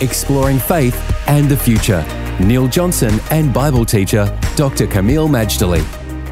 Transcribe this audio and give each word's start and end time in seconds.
Exploring 0.00 0.58
faith 0.58 0.96
and 1.28 1.48
the 1.48 1.56
future. 1.56 2.04
Neil 2.40 2.68
Johnson 2.68 3.20
and 3.30 3.52
Bible 3.52 3.84
teacher 3.84 4.24
Dr. 4.56 4.86
Kameel 4.86 5.28
Majdali. 5.28 5.84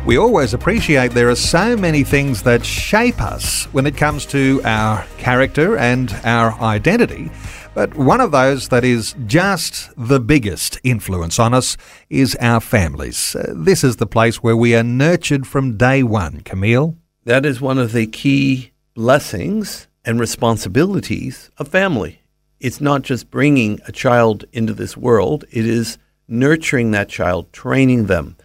We 0.07 0.17
always 0.17 0.55
appreciate 0.55 1.11
there 1.11 1.29
are 1.29 1.35
so 1.35 1.77
many 1.77 2.03
things 2.03 2.43
that 2.45 2.65
shape 2.65 3.21
us 3.21 3.65
when 3.73 3.87
it 3.87 3.95
comes 3.95 4.25
to 4.27 4.63
our 4.65 5.05
character 5.19 5.77
and 5.77 6.11
our 6.25 6.53
identity. 6.63 7.31
But 7.75 7.95
one 7.95 8.23
of 8.23 8.31
those 8.31 8.69
that 8.69 8.85
is 8.85 9.15
just 9.27 9.91
the 9.99 10.19
biggest 10.19 10.81
influence 10.83 11.39
on 11.39 11.53
us 11.53 11.77
is 12.09 12.37
our 12.41 12.61
families. 12.61 13.37
Uh, 13.37 13.53
this 13.55 13.85
is 13.85 13.97
the 13.97 14.07
place 14.07 14.43
where 14.43 14.57
we 14.57 14.75
are 14.75 14.83
nurtured 14.83 15.47
from 15.47 15.77
day 15.77 16.03
one, 16.03 16.41
Kameel. 16.41 16.97
That 17.25 17.45
is 17.45 17.61
one 17.61 17.77
of 17.77 17.93
the 17.93 18.07
key 18.07 18.73
blessings 18.95 19.89
and 20.07 20.19
responsibilities 20.19 21.51
of 21.59 21.69
family. 21.69 22.23
It's 22.61 22.81
not 22.81 23.03
just 23.03 23.31
bringing 23.31 23.81
a 23.87 23.93
child 23.93 24.45
into 24.53 24.73
this 24.73 24.97
world, 24.97 25.45
it 25.51 25.65
is 25.65 25.99
nurturing 26.27 26.91
that 26.91 27.09
child, 27.09 27.53
training 27.53 28.07
them, 28.07 28.37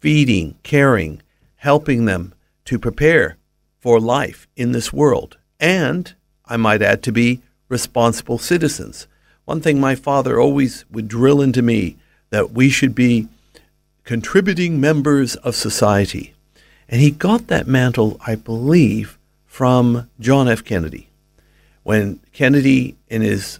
feeding, 0.00 0.56
caring, 0.62 1.22
helping 1.56 2.04
them 2.04 2.34
to 2.64 2.78
prepare 2.78 3.36
for 3.78 4.00
life 4.00 4.48
in 4.56 4.72
this 4.72 4.92
world. 4.92 5.38
And, 5.58 6.12
I 6.46 6.56
might 6.56 6.82
add, 6.82 7.02
to 7.04 7.12
be 7.12 7.40
responsible 7.68 8.38
citizens. 8.38 9.06
One 9.44 9.60
thing 9.60 9.80
my 9.80 9.94
father 9.94 10.40
always 10.40 10.84
would 10.90 11.08
drill 11.08 11.40
into 11.40 11.62
me 11.62 11.96
that 12.30 12.52
we 12.52 12.68
should 12.70 12.94
be 12.94 13.28
contributing 14.04 14.80
members 14.80 15.36
of 15.36 15.54
society. 15.54 16.34
And 16.88 17.00
he 17.00 17.10
got 17.10 17.46
that 17.46 17.66
mantle, 17.66 18.20
I 18.26 18.34
believe, 18.34 19.18
from 19.46 20.10
John 20.18 20.48
F. 20.48 20.64
Kennedy. 20.64 21.08
When 21.82 22.20
Kennedy, 22.32 22.96
in 23.08 23.22
his 23.22 23.58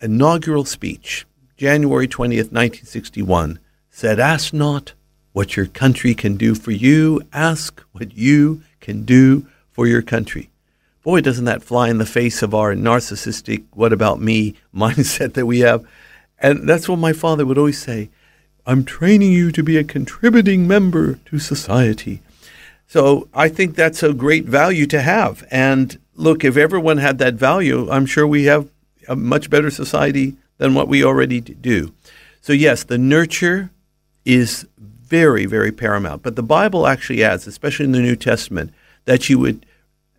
inaugural 0.00 0.64
speech, 0.64 1.26
January 1.56 2.06
20th, 2.06 2.52
1961, 2.52 3.58
said, 3.90 4.20
Ask 4.20 4.52
not 4.52 4.92
what 5.32 5.56
your 5.56 5.66
country 5.66 6.14
can 6.14 6.36
do 6.36 6.54
for 6.54 6.70
you, 6.70 7.20
ask 7.32 7.82
what 7.92 8.16
you 8.16 8.62
can 8.80 9.04
do 9.04 9.46
for 9.70 9.86
your 9.86 10.02
country. 10.02 10.50
Boy, 11.02 11.20
doesn't 11.20 11.44
that 11.44 11.62
fly 11.62 11.88
in 11.88 11.98
the 11.98 12.06
face 12.06 12.42
of 12.42 12.54
our 12.54 12.74
narcissistic, 12.74 13.64
what 13.72 13.92
about 13.92 14.20
me 14.20 14.54
mindset 14.74 15.34
that 15.34 15.46
we 15.46 15.60
have. 15.60 15.86
And 16.38 16.68
that's 16.68 16.88
what 16.88 16.98
my 16.98 17.12
father 17.12 17.44
would 17.46 17.58
always 17.58 17.80
say 17.80 18.10
I'm 18.66 18.84
training 18.84 19.32
you 19.32 19.50
to 19.52 19.62
be 19.62 19.78
a 19.78 19.84
contributing 19.84 20.68
member 20.68 21.14
to 21.24 21.38
society. 21.38 22.20
So 22.86 23.28
I 23.32 23.48
think 23.48 23.74
that's 23.74 24.02
a 24.02 24.12
great 24.12 24.44
value 24.44 24.86
to 24.86 25.00
have. 25.00 25.46
And 25.50 25.98
look, 26.14 26.44
if 26.44 26.56
everyone 26.56 26.98
had 26.98 27.18
that 27.18 27.34
value, 27.34 27.90
I'm 27.90 28.04
sure 28.06 28.26
we 28.26 28.44
have 28.44 28.68
a 29.08 29.16
much 29.16 29.50
better 29.50 29.70
society 29.70 30.36
than 30.58 30.74
what 30.74 30.88
we 30.88 31.04
already 31.04 31.40
do. 31.40 31.92
So, 32.40 32.52
yes, 32.52 32.84
the 32.84 32.98
nurture 32.98 33.70
is 34.24 34.66
very, 34.78 35.46
very 35.46 35.72
paramount. 35.72 36.22
But 36.22 36.36
the 36.36 36.42
Bible 36.42 36.86
actually 36.86 37.24
adds, 37.24 37.46
especially 37.46 37.86
in 37.86 37.92
the 37.92 38.00
New 38.00 38.16
Testament, 38.16 38.72
that 39.06 39.28
you 39.28 39.38
would, 39.38 39.64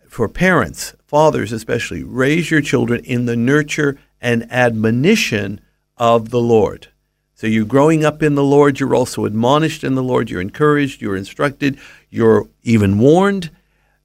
for 0.08 0.28
parents, 0.28 0.94
fathers 1.06 1.52
especially, 1.52 2.02
raise 2.02 2.50
your 2.50 2.60
children 2.60 3.04
in 3.04 3.26
the 3.26 3.36
nurture 3.36 3.98
and 4.20 4.50
admonition 4.50 5.60
of 5.96 6.30
the 6.30 6.40
Lord. 6.40 6.88
So 7.34 7.46
you're 7.46 7.64
growing 7.64 8.04
up 8.04 8.22
in 8.22 8.34
the 8.34 8.44
Lord, 8.44 8.80
you're 8.80 8.94
also 8.94 9.24
admonished 9.24 9.82
in 9.82 9.94
the 9.94 10.02
Lord, 10.02 10.28
you're 10.28 10.42
encouraged, 10.42 11.00
you're 11.00 11.16
instructed, 11.16 11.78
you're 12.10 12.48
even 12.62 12.98
warned. 12.98 13.50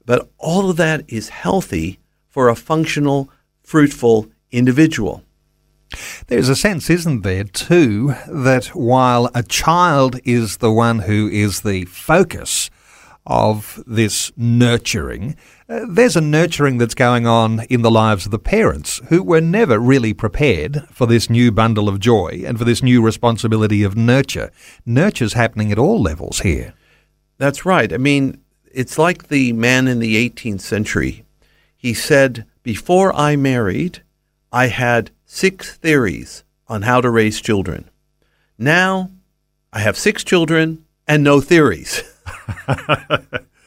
But 0.05 0.29
all 0.37 0.69
of 0.69 0.77
that 0.77 1.03
is 1.07 1.29
healthy 1.29 1.99
for 2.29 2.47
a 2.47 2.55
functional, 2.55 3.29
fruitful 3.63 4.27
individual. 4.55 5.23
There's 6.27 6.49
a 6.49 6.55
sense, 6.55 6.89
isn't 6.89 7.21
there, 7.21 7.43
too, 7.43 8.15
that 8.27 8.67
while 8.67 9.29
a 9.33 9.43
child 9.43 10.19
is 10.23 10.57
the 10.57 10.71
one 10.71 10.99
who 10.99 11.29
is 11.29 11.61
the 11.61 11.85
focus 11.85 12.69
of 13.27 13.83
this 13.87 14.31
nurturing, 14.37 15.35
uh, 15.67 15.81
there's 15.89 16.15
a 16.15 16.21
nurturing 16.21 16.77
that's 16.77 16.93
going 16.93 17.25
on 17.25 17.61
in 17.69 17.81
the 17.81 17.91
lives 17.91 18.25
of 18.25 18.31
the 18.31 18.39
parents 18.39 19.01
who 19.09 19.23
were 19.23 19.41
never 19.41 19.79
really 19.79 20.13
prepared 20.13 20.87
for 20.91 21.07
this 21.07 21.29
new 21.29 21.51
bundle 21.51 21.89
of 21.89 21.99
joy 21.99 22.43
and 22.45 22.57
for 22.59 22.65
this 22.65 22.83
new 22.83 23.01
responsibility 23.01 23.83
of 23.83 23.95
nurture. 23.95 24.51
Nurture's 24.85 25.33
happening 25.33 25.71
at 25.71 25.79
all 25.79 26.01
levels 26.01 26.41
here. 26.41 26.73
That's 27.37 27.65
right. 27.65 27.91
I 27.91 27.97
mean, 27.97 28.41
it's 28.71 28.97
like 28.97 29.29
the 29.29 29.53
man 29.53 29.87
in 29.87 29.99
the 29.99 30.29
18th 30.29 30.61
century. 30.61 31.25
He 31.75 31.93
said, 31.93 32.45
Before 32.61 33.13
I 33.15 33.35
married, 33.35 34.03
I 34.55 34.67
had 34.67 35.11
six 35.25 35.75
theories 35.75 36.45
on 36.69 36.83
how 36.83 37.01
to 37.01 37.09
raise 37.09 37.41
children. 37.41 37.89
Now 38.57 39.11
I 39.73 39.79
have 39.79 39.97
six 39.97 40.23
children 40.23 40.85
and 41.05 41.25
no 41.25 41.41
theories. 41.41 42.01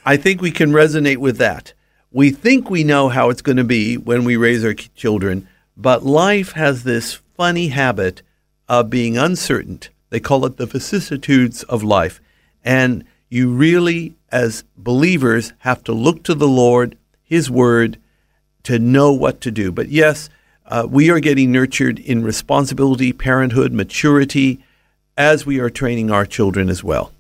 I 0.06 0.16
think 0.16 0.40
we 0.40 0.50
can 0.50 0.72
resonate 0.72 1.18
with 1.18 1.36
that. 1.36 1.74
We 2.10 2.30
think 2.30 2.70
we 2.70 2.84
know 2.84 3.10
how 3.10 3.28
it's 3.28 3.42
going 3.42 3.58
to 3.58 3.64
be 3.64 3.98
when 3.98 4.24
we 4.24 4.38
raise 4.38 4.64
our 4.64 4.72
children, 4.72 5.46
but 5.76 6.06
life 6.06 6.52
has 6.52 6.84
this 6.84 7.20
funny 7.36 7.68
habit 7.68 8.22
of 8.66 8.88
being 8.88 9.18
uncertain. 9.18 9.80
They 10.08 10.20
call 10.20 10.46
it 10.46 10.56
the 10.56 10.64
vicissitudes 10.64 11.64
of 11.64 11.82
life. 11.82 12.18
And 12.64 13.04
you 13.28 13.50
really, 13.50 14.16
as 14.32 14.64
believers, 14.74 15.52
have 15.58 15.84
to 15.84 15.92
look 15.92 16.22
to 16.22 16.34
the 16.34 16.48
Lord, 16.48 16.96
His 17.22 17.50
Word, 17.50 17.98
to 18.62 18.78
know 18.78 19.12
what 19.12 19.42
to 19.42 19.50
do. 19.50 19.70
But 19.70 19.90
yes, 19.90 20.30
uh, 20.68 20.86
we 20.88 21.10
are 21.10 21.20
getting 21.20 21.50
nurtured 21.50 21.98
in 21.98 22.22
responsibility, 22.22 23.12
parenthood, 23.12 23.72
maturity, 23.72 24.62
as 25.16 25.46
we 25.46 25.58
are 25.58 25.70
training 25.70 26.10
our 26.10 26.26
children 26.26 26.68
as 26.68 26.84
well. 26.84 27.12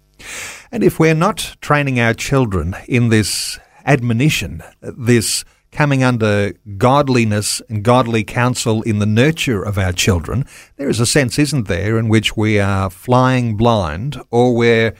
And 0.70 0.84
if 0.84 1.00
we're 1.00 1.14
not 1.14 1.56
training 1.60 1.98
our 1.98 2.14
children 2.14 2.76
in 2.86 3.08
this 3.08 3.58
admonition, 3.86 4.62
this 4.82 5.44
coming 5.72 6.02
under 6.02 6.52
godliness 6.76 7.60
and 7.68 7.82
godly 7.82 8.22
counsel 8.24 8.82
in 8.82 8.98
the 8.98 9.06
nurture 9.06 9.62
of 9.62 9.78
our 9.78 9.92
children, 9.92 10.44
there 10.76 10.88
is 10.88 11.00
a 11.00 11.06
sense, 11.06 11.38
isn't 11.38 11.68
there, 11.68 11.98
in 11.98 12.08
which 12.08 12.36
we 12.36 12.58
are 12.58 12.90
flying 12.90 13.56
blind 13.56 14.20
or 14.30 14.54
we're, 14.54 14.94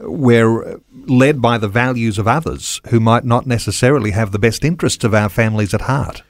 we're 0.00 0.80
led 1.06 1.40
by 1.40 1.56
the 1.56 1.68
values 1.68 2.18
of 2.18 2.28
others 2.28 2.80
who 2.88 3.00
might 3.00 3.24
not 3.24 3.46
necessarily 3.46 4.10
have 4.10 4.32
the 4.32 4.38
best 4.38 4.64
interests 4.64 5.04
of 5.04 5.14
our 5.14 5.30
families 5.30 5.72
at 5.72 5.82
heart 5.82 6.22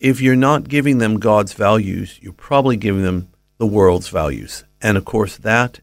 if 0.00 0.20
you're 0.20 0.36
not 0.36 0.68
giving 0.68 0.98
them 0.98 1.18
God's 1.18 1.52
values, 1.54 2.18
you're 2.22 2.32
probably 2.32 2.76
giving 2.76 3.02
them 3.02 3.28
the 3.58 3.66
world's 3.66 4.08
values. 4.08 4.64
And 4.80 4.96
of 4.96 5.04
course, 5.04 5.36
that 5.38 5.80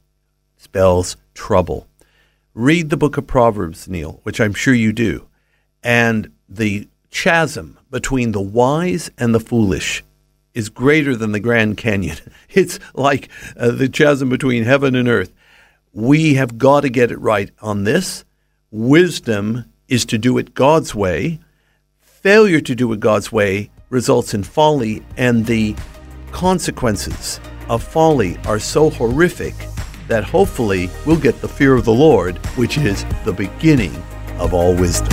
spells 0.58 1.18
trouble. 1.34 1.88
Read 2.54 2.90
the 2.90 2.98
book 2.98 3.18
of 3.18 3.28
Proverbs, 3.28 3.88
Neil, 3.88 4.22
which 4.24 4.40
I'm 4.40 4.54
sure 4.54 4.74
you 4.74 4.94
do. 4.94 5.28
And 5.84 6.32
the 6.48 6.88
chasm 7.12 7.78
between 7.92 8.32
the 8.32 8.42
wise 8.42 9.12
and 9.18 9.36
the 9.36 9.40
foolish 9.40 10.04
is 10.54 10.70
greater 10.70 11.16
than 11.16 11.34
the 11.34 11.40
Grand 11.40 11.78
Canyon. 11.78 12.18
It's 12.50 12.80
like 12.94 13.28
uh, 13.58 13.72
the 13.72 13.90
chasm 13.90 14.30
between 14.30 14.64
heaven 14.64 14.96
and 14.96 15.10
earth. 15.10 15.34
We 15.92 16.36
have 16.36 16.58
got 16.58 16.82
to 16.82 16.90
get 16.90 17.12
it 17.12 17.20
right 17.20 17.52
on 17.62 17.84
this. 17.84 18.24
Wisdom 18.72 19.66
is 19.90 20.06
to 20.06 20.18
do 20.18 20.38
it 20.38 20.54
God's 20.54 20.96
way. 20.96 21.42
Failure 22.00 22.62
to 22.62 22.74
do 22.74 22.94
it 22.94 23.02
God's 23.02 23.30
way 23.30 23.72
results 23.96 24.34
in 24.34 24.44
folly, 24.44 25.02
and 25.18 25.46
the 25.46 25.74
consequences 26.32 27.40
of 27.70 27.82
folly 27.82 28.38
are 28.46 28.60
so 28.60 28.90
horrific 28.90 29.56
that 30.10 30.24
hopefully 30.24 30.90
we'll 31.06 31.20
get 31.28 31.40
the 31.42 31.48
fear 31.48 31.74
of 31.74 31.86
the 31.86 31.94
Lord, 31.94 32.38
which 32.58 32.78
is 32.78 33.06
the 33.24 33.34
beginning 33.34 33.96
of 34.38 34.54
all 34.54 34.76
wisdom. 34.76 35.10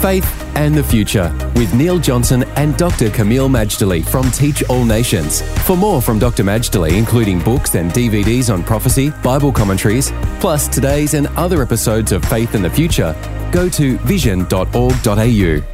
Faith 0.00 0.30
and 0.54 0.74
the 0.74 0.84
Future 0.84 1.34
with 1.56 1.74
Neil 1.74 1.98
Johnson 1.98 2.44
and 2.56 2.76
Dr. 2.76 3.08
Kameel 3.10 3.48
Majdali 3.50 4.04
from 4.04 4.30
Teach 4.30 4.62
All 4.68 4.84
Nations. 4.84 5.42
For 5.66 5.76
more 5.76 6.00
from 6.00 6.18
Dr. 6.20 6.44
Majdali, 6.44 6.92
including 6.96 7.40
books 7.40 7.74
and 7.74 7.90
DVDs 7.90 8.52
on 8.52 8.62
prophecy, 8.62 9.10
Bible 9.22 9.50
commentaries, 9.50 10.12
plus 10.38 10.68
today's 10.68 11.14
and 11.14 11.26
other 11.36 11.60
episodes 11.60 12.12
of 12.12 12.24
Faith 12.26 12.54
and 12.54 12.64
the 12.64 12.70
Future, 12.70 13.16
go 13.50 13.68
to 13.68 13.98
vision.org.au. 13.98 15.73